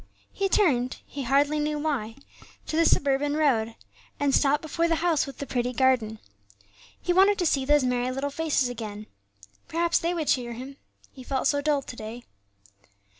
He 0.33 0.49
turned, 0.49 0.97
he 1.05 1.21
hardly 1.21 1.59
knew 1.59 1.77
why, 1.77 2.15
to 2.65 2.75
the 2.75 2.85
suburban 2.87 3.35
road, 3.37 3.75
and 4.19 4.33
stopped 4.33 4.63
before 4.63 4.87
the 4.87 4.95
house 5.05 5.27
with 5.27 5.37
the 5.37 5.45
pretty 5.45 5.73
garden. 5.73 6.17
He 6.99 7.13
wanted 7.13 7.37
to 7.37 7.45
see 7.45 7.65
those 7.65 7.83
merry 7.83 8.09
little 8.09 8.31
faces 8.31 8.67
again, 8.67 9.05
perhaps 9.67 9.99
they 9.99 10.15
would 10.15 10.27
cheer 10.27 10.53
him; 10.53 10.77
he 11.11 11.21
felt 11.21 11.45
so 11.45 11.57
very 11.57 11.63
dull 11.65 11.81
to 11.83 11.95
day. 11.95 12.23